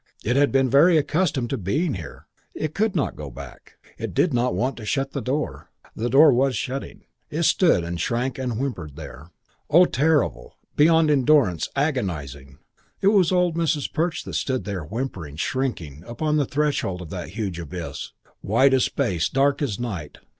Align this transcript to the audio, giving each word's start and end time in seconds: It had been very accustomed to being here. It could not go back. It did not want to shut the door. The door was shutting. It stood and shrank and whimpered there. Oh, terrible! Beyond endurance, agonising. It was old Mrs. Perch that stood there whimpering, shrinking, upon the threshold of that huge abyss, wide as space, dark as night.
It 0.25 0.35
had 0.35 0.51
been 0.51 0.67
very 0.67 0.97
accustomed 0.97 1.51
to 1.51 1.59
being 1.59 1.93
here. 1.93 2.25
It 2.55 2.73
could 2.73 2.95
not 2.95 3.15
go 3.15 3.29
back. 3.29 3.73
It 3.99 4.15
did 4.15 4.33
not 4.33 4.55
want 4.55 4.75
to 4.77 4.83
shut 4.85 5.11
the 5.11 5.21
door. 5.21 5.69
The 5.95 6.09
door 6.09 6.33
was 6.33 6.55
shutting. 6.55 7.03
It 7.29 7.43
stood 7.43 7.83
and 7.83 8.01
shrank 8.01 8.39
and 8.39 8.53
whimpered 8.57 8.95
there. 8.95 9.29
Oh, 9.69 9.85
terrible! 9.85 10.57
Beyond 10.75 11.11
endurance, 11.11 11.69
agonising. 11.75 12.57
It 12.99 13.09
was 13.09 13.31
old 13.31 13.55
Mrs. 13.55 13.93
Perch 13.93 14.23
that 14.23 14.33
stood 14.33 14.63
there 14.63 14.81
whimpering, 14.81 15.35
shrinking, 15.35 16.03
upon 16.07 16.37
the 16.37 16.45
threshold 16.47 17.03
of 17.03 17.11
that 17.11 17.29
huge 17.37 17.59
abyss, 17.59 18.11
wide 18.41 18.73
as 18.73 18.85
space, 18.85 19.29
dark 19.29 19.61
as 19.61 19.79
night. 19.79 20.17